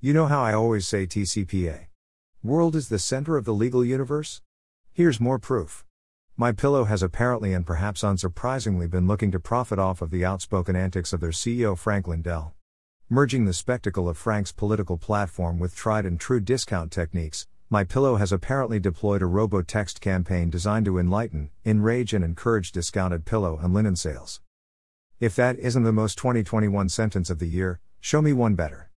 You 0.00 0.12
know 0.12 0.26
how 0.26 0.44
I 0.44 0.52
always 0.52 0.86
say 0.86 1.08
TCPA. 1.08 1.86
World 2.44 2.76
is 2.76 2.88
the 2.88 3.00
center 3.00 3.36
of 3.36 3.44
the 3.44 3.52
legal 3.52 3.84
universe? 3.84 4.42
Here's 4.92 5.18
more 5.18 5.40
proof. 5.40 5.84
My 6.36 6.52
Pillow 6.52 6.84
has 6.84 7.02
apparently 7.02 7.52
and 7.52 7.66
perhaps 7.66 8.02
unsurprisingly 8.02 8.88
been 8.88 9.08
looking 9.08 9.32
to 9.32 9.40
profit 9.40 9.80
off 9.80 10.00
of 10.00 10.12
the 10.12 10.24
outspoken 10.24 10.76
antics 10.76 11.12
of 11.12 11.18
their 11.18 11.32
CEO 11.32 11.76
Frank 11.76 12.06
Lindell. 12.06 12.54
Merging 13.10 13.44
the 13.44 13.52
spectacle 13.52 14.08
of 14.08 14.16
Frank's 14.16 14.52
political 14.52 14.98
platform 14.98 15.58
with 15.58 15.74
tried 15.74 16.06
and 16.06 16.20
true 16.20 16.38
discount 16.38 16.92
techniques, 16.92 17.48
My 17.68 17.82
Pillow 17.82 18.18
has 18.18 18.30
apparently 18.30 18.78
deployed 18.78 19.20
a 19.20 19.26
robo-text 19.26 20.00
campaign 20.00 20.48
designed 20.48 20.84
to 20.84 21.00
enlighten, 21.00 21.50
enrage 21.64 22.14
and 22.14 22.24
encourage 22.24 22.70
discounted 22.70 23.24
pillow 23.24 23.58
and 23.60 23.74
linen 23.74 23.96
sales. 23.96 24.40
If 25.18 25.34
that 25.34 25.58
isn't 25.58 25.82
the 25.82 25.90
most 25.90 26.16
2021 26.18 26.88
sentence 26.88 27.30
of 27.30 27.40
the 27.40 27.48
year, 27.48 27.80
show 28.00 28.22
me 28.22 28.32
one 28.32 28.54
better. 28.54 28.88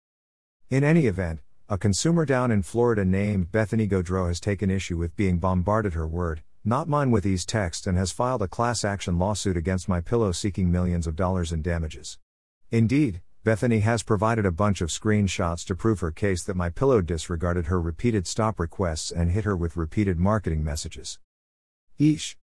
In 0.70 0.84
any 0.84 1.06
event, 1.06 1.40
a 1.68 1.76
consumer 1.76 2.24
down 2.24 2.52
in 2.52 2.62
Florida 2.62 3.04
named 3.04 3.50
Bethany 3.50 3.88
Gaudreau 3.88 4.28
has 4.28 4.38
taken 4.38 4.70
issue 4.70 4.96
with 4.96 5.16
being 5.16 5.38
bombarded 5.38 5.94
her 5.94 6.06
word, 6.06 6.42
not 6.64 6.88
mine 6.88 7.10
with 7.10 7.24
these 7.24 7.44
texts 7.44 7.88
and 7.88 7.98
has 7.98 8.12
filed 8.12 8.40
a 8.40 8.46
class 8.46 8.84
action 8.84 9.18
lawsuit 9.18 9.56
against 9.56 9.88
my 9.88 10.00
pillow 10.00 10.30
seeking 10.30 10.70
millions 10.70 11.08
of 11.08 11.16
dollars 11.16 11.50
in 11.50 11.60
damages. 11.60 12.18
Indeed, 12.70 13.20
Bethany 13.42 13.80
has 13.80 14.04
provided 14.04 14.46
a 14.46 14.52
bunch 14.52 14.80
of 14.80 14.90
screenshots 14.90 15.64
to 15.64 15.74
prove 15.74 15.98
her 15.98 16.12
case 16.12 16.44
that 16.44 16.54
my 16.54 16.70
pillow 16.70 17.00
disregarded 17.00 17.66
her 17.66 17.80
repeated 17.80 18.28
stop 18.28 18.60
requests 18.60 19.10
and 19.10 19.32
hit 19.32 19.44
her 19.44 19.56
with 19.56 19.76
repeated 19.76 20.20
marketing 20.20 20.62
messages. 20.62 21.18
Eesh. 21.98 22.36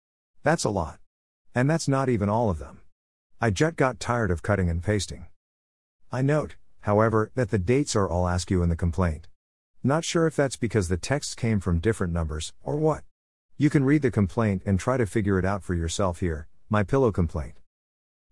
That's 0.41 0.63
a 0.63 0.71
lot. 0.71 0.97
And 1.53 1.69
that's 1.69 1.87
not 1.87 2.09
even 2.09 2.29
all 2.29 2.49
of 2.49 2.57
them. 2.57 2.81
I 3.39 3.51
just 3.51 3.75
got 3.75 3.99
tired 3.99 4.31
of 4.31 4.41
cutting 4.41 4.67
and 4.67 4.81
pasting. 4.81 5.27
I 6.11 6.23
note, 6.23 6.55
however, 6.85 7.31
that 7.33 7.49
the 7.49 7.57
dates 7.57 7.95
are 7.95 8.07
all 8.07 8.27
askew 8.27 8.61
in 8.61 8.69
the 8.69 8.75
complaint. 8.75 9.27
Not 9.83 10.05
sure 10.05 10.27
if 10.27 10.35
that's 10.35 10.55
because 10.55 10.87
the 10.87 10.97
texts 10.97 11.33
came 11.33 11.59
from 11.59 11.79
different 11.79 12.13
numbers, 12.13 12.53
or 12.63 12.75
what. 12.75 13.03
You 13.57 13.71
can 13.71 13.83
read 13.83 14.03
the 14.03 14.11
complaint 14.11 14.61
and 14.67 14.79
try 14.79 14.97
to 14.97 15.07
figure 15.07 15.39
it 15.39 15.45
out 15.45 15.63
for 15.63 15.73
yourself 15.73 16.19
here, 16.19 16.47
my 16.69 16.83
pillow 16.83 17.11
complaint. 17.11 17.55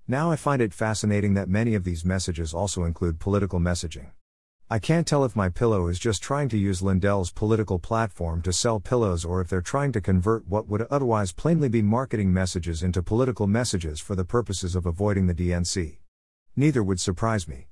Now 0.07 0.31
I 0.31 0.35
find 0.35 0.61
it 0.61 0.71
fascinating 0.71 1.33
that 1.33 1.49
many 1.49 1.73
of 1.73 1.83
these 1.83 2.05
messages 2.05 2.53
also 2.53 2.83
include 2.83 3.19
political 3.19 3.59
messaging. 3.59 4.11
I 4.69 4.77
can't 4.77 5.07
tell 5.07 5.25
if 5.25 5.35
my 5.35 5.49
pillow 5.49 5.87
is 5.87 5.97
just 5.97 6.21
trying 6.21 6.49
to 6.49 6.57
use 6.57 6.81
Lindell's 6.83 7.31
political 7.31 7.79
platform 7.79 8.43
to 8.43 8.53
sell 8.53 8.79
pillows 8.79 9.25
or 9.25 9.41
if 9.41 9.47
they're 9.49 9.61
trying 9.61 9.91
to 9.93 10.01
convert 10.01 10.47
what 10.47 10.67
would 10.67 10.83
otherwise 10.83 11.31
plainly 11.31 11.69
be 11.69 11.81
marketing 11.81 12.31
messages 12.31 12.83
into 12.83 13.01
political 13.01 13.47
messages 13.47 13.99
for 13.99 14.15
the 14.15 14.25
purposes 14.25 14.75
of 14.75 14.85
avoiding 14.85 15.25
the 15.25 15.33
DNC. 15.33 15.97
Neither 16.55 16.83
would 16.83 16.99
surprise 16.99 17.47
me. 17.47 17.67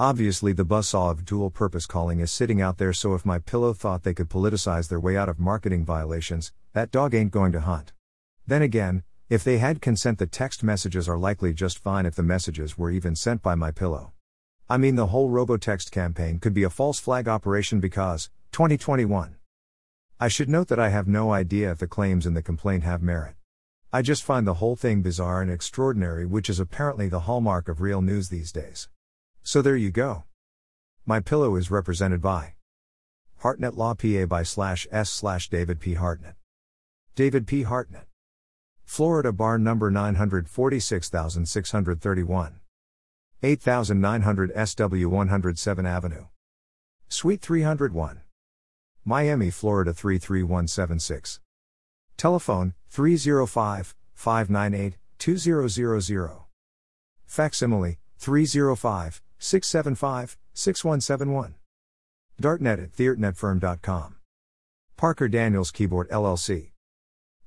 Obviously, 0.00 0.52
the 0.52 0.66
buzzsaw 0.66 1.12
of 1.12 1.24
dual 1.24 1.50
purpose 1.50 1.86
calling 1.86 2.18
is 2.18 2.32
sitting 2.32 2.60
out 2.60 2.78
there, 2.78 2.92
so 2.92 3.14
if 3.14 3.24
my 3.24 3.38
pillow 3.38 3.72
thought 3.72 4.02
they 4.02 4.12
could 4.12 4.28
politicize 4.28 4.88
their 4.88 4.98
way 4.98 5.16
out 5.16 5.28
of 5.28 5.38
marketing 5.38 5.84
violations, 5.84 6.52
that 6.72 6.90
dog 6.90 7.14
ain't 7.14 7.30
going 7.30 7.52
to 7.52 7.60
hunt. 7.60 7.92
Then 8.44 8.60
again, 8.60 9.04
if 9.28 9.44
they 9.44 9.58
had 9.58 9.80
consent, 9.80 10.18
the 10.18 10.26
text 10.26 10.64
messages 10.64 11.08
are 11.08 11.16
likely 11.16 11.54
just 11.54 11.78
fine 11.78 12.06
if 12.06 12.16
the 12.16 12.24
messages 12.24 12.76
were 12.76 12.90
even 12.90 13.14
sent 13.14 13.40
by 13.40 13.54
my 13.54 13.70
pillow. 13.70 14.12
I 14.68 14.78
mean, 14.78 14.96
the 14.96 15.06
whole 15.06 15.30
robotext 15.30 15.92
campaign 15.92 16.40
could 16.40 16.54
be 16.54 16.64
a 16.64 16.70
false 16.70 16.98
flag 16.98 17.28
operation 17.28 17.78
because, 17.78 18.30
2021. 18.50 19.36
I 20.18 20.26
should 20.26 20.48
note 20.48 20.66
that 20.68 20.80
I 20.80 20.88
have 20.88 21.06
no 21.06 21.32
idea 21.32 21.70
if 21.70 21.78
the 21.78 21.86
claims 21.86 22.26
in 22.26 22.34
the 22.34 22.42
complaint 22.42 22.82
have 22.82 23.00
merit. 23.00 23.36
I 23.92 24.02
just 24.02 24.24
find 24.24 24.44
the 24.44 24.54
whole 24.54 24.74
thing 24.74 25.02
bizarre 25.02 25.40
and 25.40 25.52
extraordinary, 25.52 26.26
which 26.26 26.50
is 26.50 26.58
apparently 26.58 27.08
the 27.08 27.20
hallmark 27.20 27.68
of 27.68 27.80
real 27.80 28.02
news 28.02 28.28
these 28.28 28.50
days. 28.50 28.88
So 29.46 29.60
there 29.60 29.76
you 29.76 29.90
go. 29.90 30.24
My 31.04 31.20
pillow 31.20 31.56
is 31.56 31.70
represented 31.70 32.22
by 32.22 32.54
Hartnett 33.40 33.76
Law 33.76 33.92
PA 33.94 34.24
by 34.24 34.42
slash 34.42 34.86
S 34.90 35.10
slash 35.10 35.50
David 35.50 35.80
P. 35.80 35.92
Hartnett. 35.94 36.36
David 37.14 37.46
P. 37.46 37.62
Hartnett. 37.62 38.06
Florida 38.84 39.32
Bar 39.32 39.58
number 39.58 39.90
946631. 39.90 42.60
8900 43.42 44.66
SW 44.66 45.10
107 45.10 45.86
Avenue. 45.86 46.26
Suite 47.08 47.42
301. 47.42 48.22
Miami, 49.04 49.50
Florida 49.50 49.92
33176. 49.92 51.40
Telephone 52.16 52.72
305 52.88 53.94
598 54.14 54.96
2000. 55.18 56.30
Facsimile 57.26 57.98
305 58.18 59.20
675 59.38 60.38
6171. 60.54 61.54
Darknet 62.40 62.82
at 62.82 62.92
thehartnettfirm.com. 62.92 64.16
Parker 64.96 65.28
Daniels 65.28 65.72
Kibort 65.72 66.08
LLC. 66.08 66.70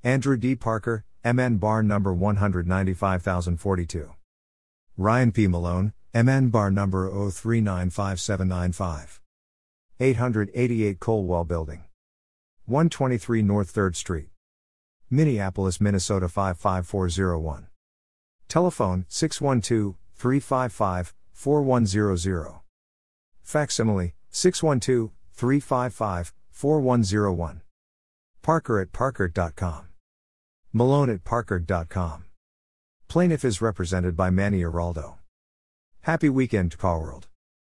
Andrew 0.03 0.37
D. 0.37 0.55
Parker, 0.55 1.05
MN 1.25 1.57
bar 1.57 1.83
number 1.83 2.13
195042. 2.13 4.11
Ryan 4.97 5.31
P. 5.31 5.47
Malone, 5.47 5.93
MN 6.13 6.49
bar 6.49 6.71
number 6.71 7.09
0395795. 7.09 9.19
888 9.99 10.99
Colwell 10.99 11.43
Building. 11.43 11.83
123 12.65 13.41
North 13.41 13.73
3rd 13.73 13.95
Street. 13.95 14.29
Minneapolis, 15.09 15.79
Minnesota 15.79 16.27
55401. 16.27 17.67
Telephone 18.47 19.05
612 19.09 19.95
355 20.15 21.13
4100. 21.37 22.61
Facsimile 23.43 24.15
612 24.31 25.11
355 25.33 26.33
4101. 26.49 27.61
Parker 28.41 28.79
at 28.79 28.91
parker.com. 28.91 29.85
Malone 30.73 31.11
at 31.11 31.23
parker.com. 31.23 32.25
Plaintiff 33.07 33.45
is 33.45 33.61
represented 33.61 34.17
by 34.17 34.31
Manny 34.31 34.61
Hiraldo. 34.61 35.17
Happy 36.01 36.27
weekend, 36.27 36.75
World. 36.81 37.27